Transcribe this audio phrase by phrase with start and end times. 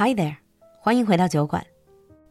[0.00, 0.36] Hi there，
[0.78, 1.66] 欢迎回到酒馆。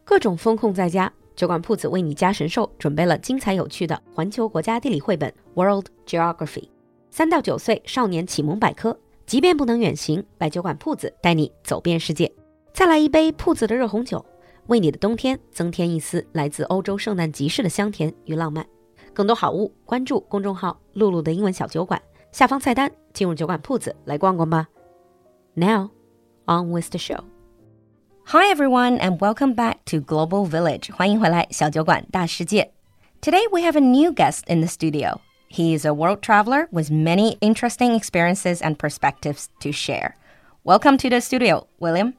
[0.06, 6.62] 各种风控在家，酒馆铺子为你家神兽准备了精彩有趣的环球国家地理绘本《World Geography》，
[7.12, 8.98] 三到九岁少年启蒙百科。
[9.26, 12.34] 即便不能远行，来酒馆铺子带你走遍世界。
[12.72, 14.26] 再来一杯铺子的热红酒，
[14.68, 18.66] 为你的冬天增添一丝来自欧洲圣诞集市的香甜与浪漫。
[19.14, 24.70] 更多好物，关注公众号“露露的英文小酒馆”，下方菜单进入酒馆铺子来逛逛吧。
[25.54, 25.90] Now,
[26.46, 27.26] on with the show.
[28.27, 30.91] Hi everyone and welcome back to Global Village.
[30.93, 32.71] 欢迎回来小酒馆大世界.
[33.21, 35.21] Today we have a new guest in the studio.
[35.49, 40.15] He is a world traveler with many interesting experiences and perspectives to share.
[40.65, 42.15] Welcome to the studio, William.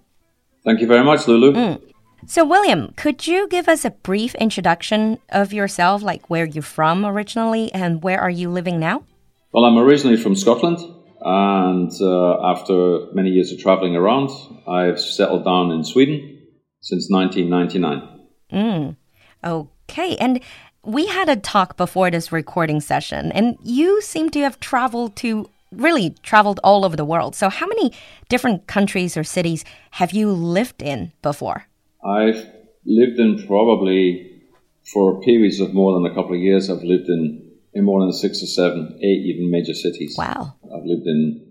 [0.64, 1.80] Thank you very much, Lulu.
[2.26, 7.06] So, William, could you give us a brief introduction of yourself, like where you're from
[7.06, 9.04] originally and where are you living now?
[9.52, 10.80] Well, I'm originally from Scotland,
[11.21, 14.31] and uh, after many years of traveling around,
[14.67, 16.39] I've settled down in Sweden
[16.81, 18.19] since 1999.
[18.53, 18.97] Mm.
[19.45, 20.41] Okay, and
[20.85, 25.49] we had a talk before this recording session, and you seem to have traveled to
[25.73, 27.35] really traveled all over the world.
[27.35, 27.93] So, how many
[28.29, 31.67] different countries or cities have you lived in before?
[32.05, 32.47] I've
[32.85, 34.43] lived in probably
[34.93, 36.71] for periods of more than a couple of years.
[36.71, 40.15] I've lived in in more than six or seven, eight even major cities.
[40.19, 40.55] Wow.
[40.65, 41.49] I've lived in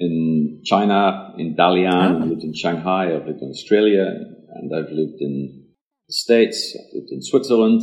[0.00, 4.06] in China, in Dalian, I've lived in Shanghai, I've lived in Australia,
[4.54, 5.66] and I've lived in
[6.06, 7.82] the States, I've lived in Switzerland,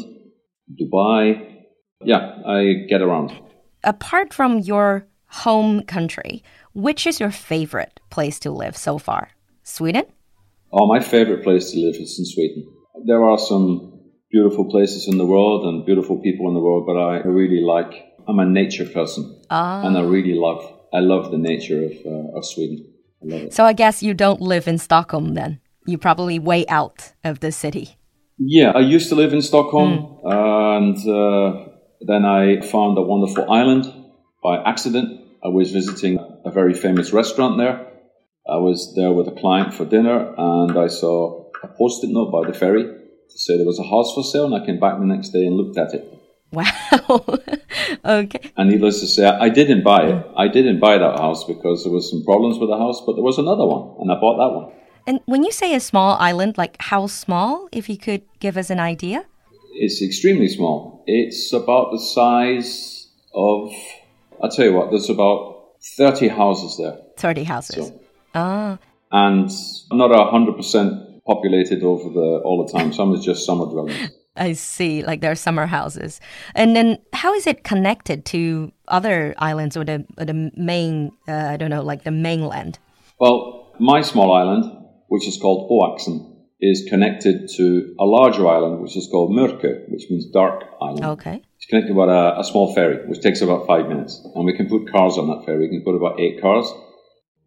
[0.79, 1.55] Dubai.
[2.01, 3.33] Yeah, I get around.
[3.83, 9.29] Apart from your home country, which is your favorite place to live so far?
[9.63, 10.05] Sweden?
[10.71, 12.65] Oh, my favorite place to live is in Sweden.
[13.05, 13.94] There are some
[14.35, 17.91] beautiful places in the world and beautiful people in the world, but I really like.
[18.27, 20.61] I'm a nature person, and I really love.
[20.97, 22.77] I love the nature of uh, of Sweden.
[23.21, 23.53] I love it.
[23.53, 25.51] So, I guess you don't live in Stockholm then.
[25.85, 27.87] You probably way out of the city.
[28.57, 29.91] Yeah, I used to live in Stockholm,
[30.23, 31.47] and uh,
[32.09, 33.83] then I found a wonderful island
[34.43, 35.07] by accident.
[35.47, 36.13] I was visiting
[36.49, 37.77] a very famous restaurant there.
[38.55, 41.15] I was there with a client for dinner, and I saw
[41.63, 42.85] a post-it note by the ferry
[43.29, 44.45] to say there was a house for sale.
[44.45, 46.11] And I came back the next day and looked at it.
[46.51, 47.25] Wow.
[48.05, 48.51] okay.
[48.55, 50.25] And needless to say, I didn't buy it.
[50.37, 53.23] I didn't buy that house because there was some problems with the house, but there
[53.23, 54.71] was another one, and I bought that one.
[55.07, 58.69] And when you say a small island, like how small, if you could give us
[58.69, 59.25] an idea?
[59.73, 61.03] It's extremely small.
[61.05, 63.71] It's about the size of.
[64.41, 64.89] I'll tell you what.
[64.91, 67.87] There's about thirty houses there, 30 houses.
[67.87, 67.99] So-
[68.33, 68.77] Ah,
[69.11, 69.49] and
[69.91, 70.91] not a hundred percent
[71.25, 72.93] populated over the all the time.
[72.93, 74.11] Some is just summer dwellings.
[74.37, 75.03] I see.
[75.03, 76.19] Like there are summer houses.
[76.55, 81.31] And then how is it connected to other islands or the, or the main, uh,
[81.31, 82.77] I don't know, like the mainland?
[83.19, 84.65] Well, my small island,
[85.07, 90.09] which is called Oaxen, is connected to a larger island, which is called Mörkö, which
[90.09, 91.05] means dark island.
[91.05, 91.41] Okay.
[91.57, 94.21] It's connected by a, a small ferry, which takes about five minutes.
[94.35, 95.59] And we can put cars on that ferry.
[95.59, 96.69] We can put about eight cars.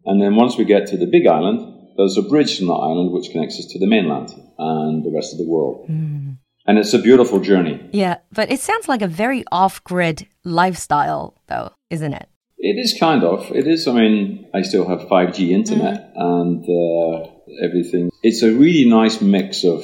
[0.05, 1.68] And then once we get to the big island,
[1.99, 5.33] there's a bridge from that island which connects us to the mainland and the rest
[5.33, 5.85] of the world.
[5.87, 6.31] Hmm.
[6.65, 7.89] And it's a beautiful journey.
[7.91, 8.17] Yeah.
[8.31, 12.29] But it sounds like a very off grid lifestyle, though, isn't it?
[12.57, 13.51] It is kind of.
[13.51, 13.85] It is.
[13.87, 16.21] I mean, I still have 5G internet mm-hmm.
[16.21, 18.11] and uh, everything.
[18.23, 19.83] It's a really nice mix of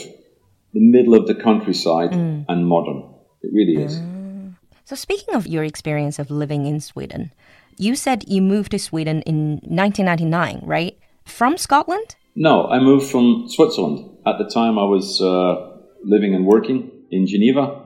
[0.74, 2.46] the middle of the countryside mm.
[2.48, 3.14] and modern.
[3.42, 4.00] It really is.
[4.00, 4.58] Ah.
[4.86, 7.32] So, speaking of your experience of living in Sweden,
[7.78, 10.98] you said you moved to Sweden in 1999, right?
[11.26, 12.16] From Scotland?
[12.36, 14.18] No, I moved from Switzerland.
[14.26, 17.82] At the time, I was uh, living and working in Geneva,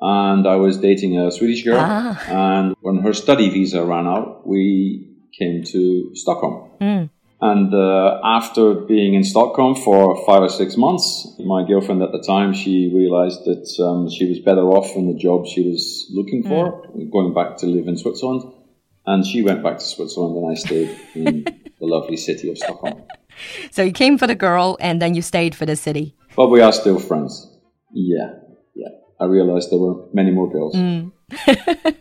[0.00, 1.80] and I was dating a Swedish girl.
[2.28, 6.70] And when her study visa ran out, we came to Stockholm.
[7.40, 12.22] And uh, after being in Stockholm for five or six months, my girlfriend at the
[12.22, 16.42] time she realized that um, she was better off in the job she was looking
[16.42, 18.50] for, going back to live in Switzerland.
[19.06, 21.44] And she went back to Switzerland, and I stayed in
[21.80, 23.02] the lovely city of Stockholm.
[23.72, 26.14] So, you came for the girl and then you stayed for the city.
[26.36, 27.50] But we are still friends.
[27.92, 28.30] Yeah,
[28.76, 28.90] yeah.
[29.18, 30.76] I realized there were many more girls.
[30.76, 31.10] Mm.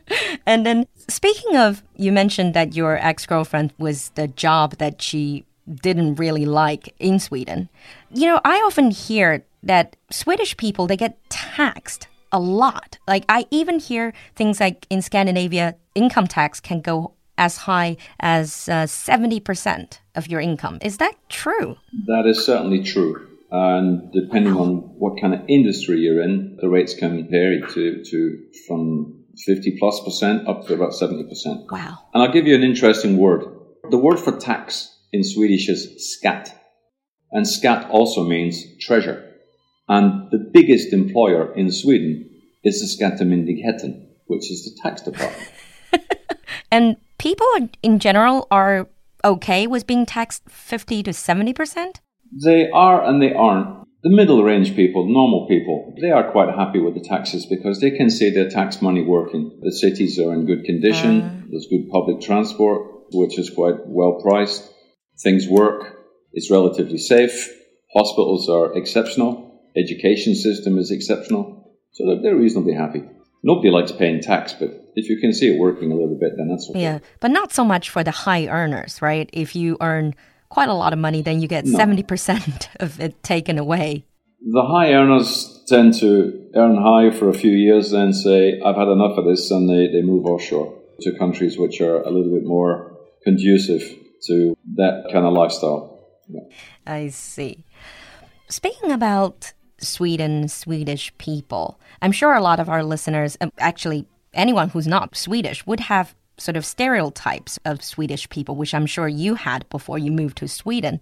[0.46, 5.46] And then, speaking of, you mentioned that your ex girlfriend was the job that she
[5.82, 7.70] didn't really like in Sweden.
[8.12, 12.98] You know, I often hear that Swedish people, they get taxed a lot.
[13.08, 18.70] Like, I even hear things like in Scandinavia, income tax can go as high as
[18.70, 20.80] uh, 70% of your income.
[20.82, 21.78] Is that true?
[22.08, 23.28] That is certainly true.
[23.52, 28.44] And depending on what kind of industry you're in, the rates can vary to, to
[28.68, 31.72] from 50 plus percent up to about 70 percent.
[31.72, 32.00] Wow.
[32.14, 33.46] And I'll give you an interesting word.
[33.92, 36.60] The word for tax in Swedish is skatt.
[37.32, 39.30] And skatt also means treasure.
[39.88, 42.30] And the biggest employer in Sweden
[42.64, 45.52] is the Skattemyndigheten, which is the tax department.
[46.72, 47.48] and people
[47.82, 48.90] in general are
[49.24, 52.02] okay with being taxed 50 to 70%?
[52.44, 53.88] They are and they aren't.
[54.04, 57.92] The middle range people, normal people, they are quite happy with the taxes because they
[57.92, 59.58] can see their tax money working.
[59.62, 61.42] The cities are in good condition, uh.
[61.50, 62.82] there's good public transport,
[63.14, 64.70] which is quite well priced.
[65.22, 65.96] Things work,
[66.34, 67.50] it's relatively safe,
[67.94, 73.04] hospitals are exceptional, education system is exceptional, so they're reasonably happy.
[73.44, 76.48] Nobody likes paying tax, but if you can see it working a little bit, then
[76.48, 76.82] that's okay.
[76.82, 79.30] Yeah, but not so much for the high earners, right?
[79.34, 80.16] If you earn
[80.50, 81.78] quite a lot of money, then you get no.
[81.78, 84.06] 70% of it taken away.
[84.40, 88.88] The high earners tend to earn high for a few years, then say, I've had
[88.88, 92.46] enough of this, and they, they move offshore to countries which are a little bit
[92.46, 93.82] more conducive
[94.28, 96.08] to that kind of lifestyle.
[96.28, 96.42] Yeah.
[96.86, 97.66] I see.
[98.50, 99.54] Speaking about
[99.86, 105.16] Sweden, Swedish people, I'm sure a lot of our listeners, um, actually, anyone who's not
[105.16, 110.00] Swedish, would have sort of stereotypes of Swedish people, which I'm sure you had before
[110.00, 111.00] you moved to Sweden.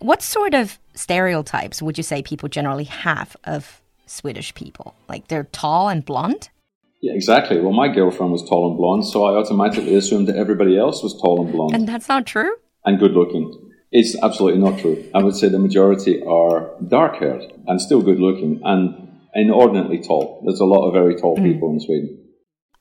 [0.00, 4.94] What sort of stereotypes would you say people generally have of Swedish people?
[5.08, 6.50] Like they're tall and blonde?
[7.00, 7.60] Yeah, exactly.
[7.60, 11.20] Well, my girlfriend was tall and blonde, so I automatically assumed that everybody else was
[11.20, 11.74] tall and blonde.
[11.74, 12.54] And that's not true?
[12.84, 13.61] And good looking.
[13.92, 15.04] It's absolutely not true.
[15.14, 20.42] I would say the majority are dark haired and still good looking and inordinately tall.
[20.44, 21.44] There's a lot of very tall mm.
[21.44, 22.18] people in Sweden.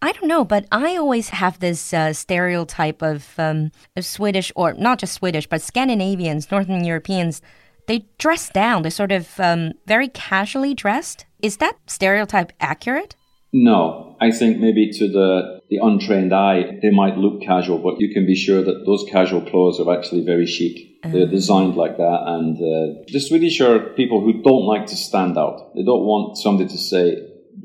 [0.02, 4.74] I don't know, but I always have this uh, stereotype of, um, of Swedish, or
[4.74, 7.42] not just Swedish, but Scandinavians, Northern Europeans.
[7.88, 8.81] They dress down.
[8.81, 11.25] They're sort of um, very casually dressed.
[11.42, 13.16] Is that stereotype accurate?
[13.53, 18.13] No, I think maybe to the, the untrained eye, they might look casual, but you
[18.13, 21.01] can be sure that those casual clothes are actually very chic.
[21.03, 21.31] They're uh-huh.
[21.31, 22.19] designed like that.
[22.27, 25.74] And uh, the Swedish are people who don't like to stand out.
[25.75, 27.18] They don't want somebody to say,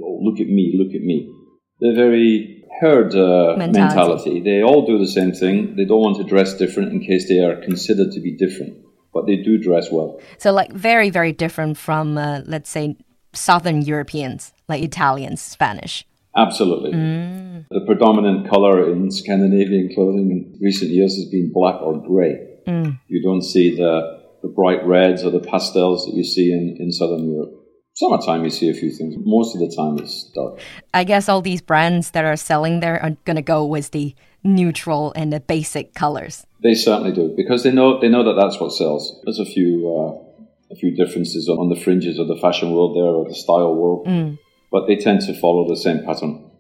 [0.03, 1.33] oh, look at me, look at me
[1.81, 3.81] they're very herd uh, mentality.
[3.81, 4.41] mentality.
[4.41, 5.77] They all do the same thing.
[5.77, 8.79] They don't want to dress different in case they are considered to be different,
[9.13, 10.21] but they do dress well.
[10.39, 12.97] So, like, very, very different from, uh, let's say,
[13.37, 16.05] Southern Europeans, like Italians, Spanish.
[16.37, 16.93] Absolutely.
[16.93, 17.67] Mm.
[17.71, 22.47] The predominant color in Scandinavian clothing in recent years has been black or gray.
[22.67, 22.99] Mm.
[23.09, 26.93] You don't see the, the bright reds or the pastels that you see in, in
[26.93, 27.55] Southern Europe.
[27.95, 29.15] Summertime, you see a few things.
[29.19, 30.61] Most of the time, it's dark.
[30.93, 34.15] I guess all these brands that are selling there are going to go with the
[34.45, 36.47] neutral and the basic colors.
[36.63, 39.19] They certainly do because they know they know that that's what sells.
[39.25, 40.26] There's a few uh,
[40.71, 44.07] a few differences on the fringes of the fashion world there or the style world,
[44.07, 44.39] mm.
[44.71, 46.51] but they tend to follow the same pattern.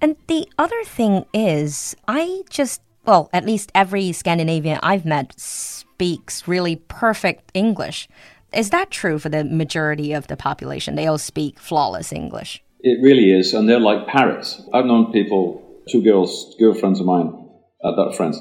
[0.00, 6.46] And the other thing is, I just well, at least every Scandinavian I've met speaks
[6.46, 8.08] really perfect English.
[8.52, 10.94] Is that true for the majority of the population?
[10.94, 12.62] They all speak flawless English.
[12.80, 14.62] It really is, and they're like parrots.
[14.72, 17.32] I've known people, two girls, girlfriends of mine,
[17.82, 18.40] uh, that friends.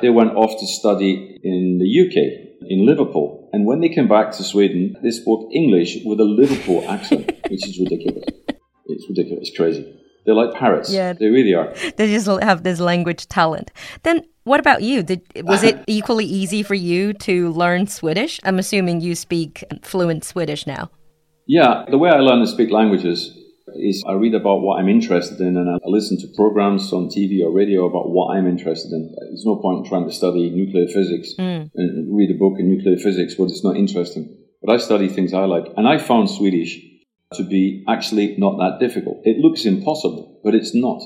[0.00, 4.32] They went off to study in the UK, in Liverpool, and when they came back
[4.32, 8.24] to Sweden, they spoke English with a Liverpool accent, which is ridiculous.
[8.86, 9.98] It's ridiculous, it's crazy.
[10.24, 10.92] They're like parrots.
[10.92, 11.74] Yeah, they really are.
[11.96, 13.70] They just have this language talent.
[14.04, 15.02] Then what about you?
[15.02, 18.40] Did, was it equally easy for you to learn Swedish?
[18.44, 20.90] I'm assuming you speak fluent Swedish now.
[21.46, 23.36] Yeah, the way I learn to speak languages
[23.74, 27.42] is I read about what I'm interested in and I listen to programs on TV
[27.42, 29.14] or radio about what I'm interested in.
[29.18, 31.70] There's no point in trying to study nuclear physics mm.
[31.74, 34.36] and read a book in nuclear physics but it's not interesting.
[34.62, 35.66] But I study things I like.
[35.76, 36.78] And I found Swedish
[37.34, 39.18] to be actually not that difficult.
[39.24, 41.02] It looks impossible, but it's not.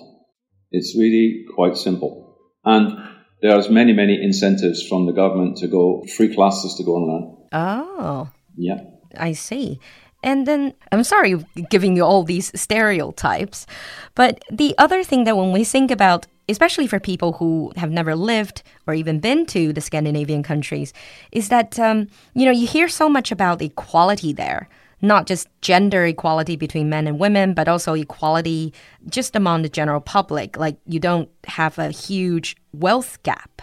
[0.70, 2.38] It's really quite simple.
[2.64, 2.98] And
[3.42, 7.36] there's many, many incentives from the government to go free classes to go learn.
[7.52, 8.30] Oh.
[8.56, 8.80] Yeah.
[9.16, 9.80] I see.
[10.26, 11.36] And then I'm sorry
[11.70, 13.66] giving you all these stereotypes,
[14.14, 18.14] but the other thing that when we think about especially for people who have never
[18.14, 20.92] lived or even been to the Scandinavian countries,
[21.32, 24.68] is that, um, you know, you hear so much about equality there
[25.02, 28.72] not just gender equality between men and women, but also equality
[29.08, 30.56] just among the general public.
[30.56, 33.62] Like you don't have a huge wealth gap.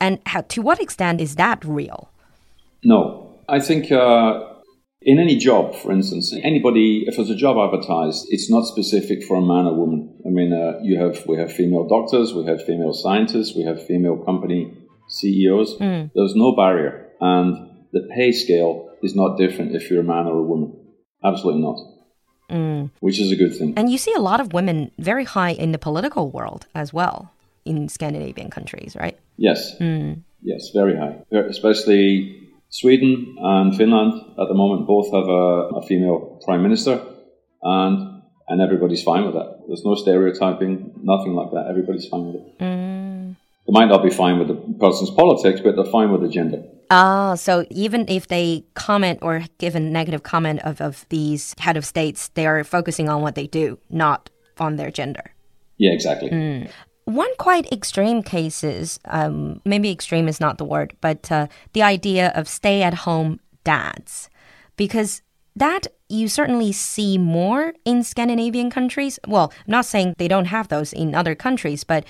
[0.00, 2.10] And how, to what extent is that real?
[2.82, 3.34] No.
[3.48, 4.47] I think uh,
[5.02, 9.36] in any job, for instance, anybody, if there's a job advertised, it's not specific for
[9.36, 10.14] a man or woman.
[10.26, 13.84] I mean, uh, you have we have female doctors, we have female scientists, we have
[13.86, 14.76] female company
[15.08, 15.78] CEOs.
[15.78, 16.10] Mm.
[16.14, 17.08] There's no barrier.
[17.20, 20.74] And the pay scale is not different if you're a man or a woman.
[21.24, 21.78] Absolutely not.
[22.50, 22.90] Mm.
[23.00, 23.74] Which is a good thing.
[23.76, 27.32] And you see a lot of women very high in the political world as well
[27.64, 29.18] in Scandinavian countries, right?
[29.36, 29.76] Yes.
[29.78, 30.22] Mm.
[30.42, 31.22] Yes, very high.
[31.32, 37.00] Especially Sweden and Finland at the moment both have a, a female prime minister,
[37.62, 39.64] and and everybody's fine with that.
[39.66, 41.66] There's no stereotyping, nothing like that.
[41.68, 42.58] Everybody's fine with it.
[42.58, 43.36] Mm.
[43.66, 46.62] They might not be fine with the person's politics, but they're fine with the gender.
[46.90, 51.76] Ah, so even if they comment or give a negative comment of, of these head
[51.76, 55.34] of states, they are focusing on what they do, not on their gender.
[55.76, 56.30] Yeah, exactly.
[56.30, 56.70] Mm.
[57.08, 62.32] One quite extreme cases, um, maybe extreme is not the word, but uh, the idea
[62.34, 64.28] of stay at home dads.
[64.76, 65.22] Because
[65.56, 69.18] that you certainly see more in Scandinavian countries.
[69.26, 72.04] Well, I'm not saying they don't have those in other countries, but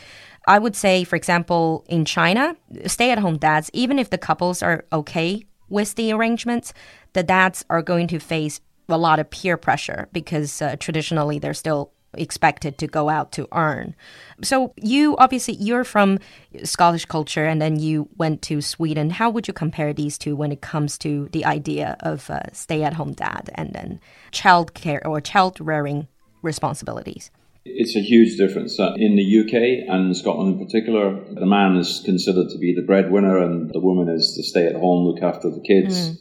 [0.49, 4.65] I would say, for example, in China, stay at home dads, even if the couples
[4.65, 6.75] are okay with the arrangements,
[7.13, 11.55] the dads are going to face a lot of peer pressure because uh, traditionally they're
[11.55, 13.95] still expected to go out to earn.
[14.43, 16.19] So you obviously you're from
[16.65, 19.11] Scottish culture and then you went to Sweden.
[19.11, 23.13] How would you compare these two when it comes to the idea of uh, stay-at-home
[23.13, 24.01] dad and then
[24.31, 26.09] child care or child rearing
[26.43, 27.31] responsibilities?
[27.65, 28.81] It's a huge difference.
[28.81, 32.87] Uh, in the UK and Scotland in particular, the man is considered to be the
[32.87, 36.19] breadwinner and the woman is to stay at home, look after the kids, mm.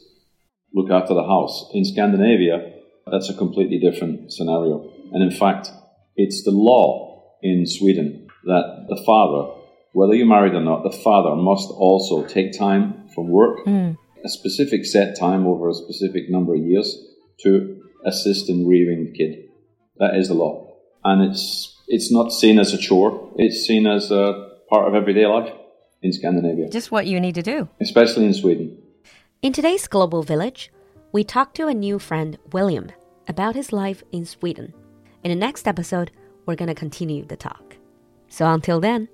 [0.74, 1.70] look after the house.
[1.72, 2.74] In Scandinavia,
[3.10, 4.90] that's a completely different scenario.
[5.12, 5.70] And in fact,
[6.16, 9.54] it's the law in Sweden that the father,
[9.92, 13.96] whether you're married or not, the father must also take time from work, mm.
[14.24, 16.96] a specific set time over a specific number of years
[17.40, 19.44] to assist in rearing the kid.
[19.98, 20.68] That is the law
[21.04, 23.32] and it's it's not seen as a chore.
[23.36, 25.52] It's seen as a part of everyday life
[26.02, 26.68] in Scandinavia.
[26.68, 28.78] Just what you need to do, especially in Sweden.
[29.40, 30.70] In today's global village,
[31.12, 32.90] we talked to a new friend, William,
[33.26, 34.74] about his life in Sweden.
[35.24, 36.10] In the next episode,
[36.46, 37.76] we're going to continue the talk.
[38.28, 39.08] So until then,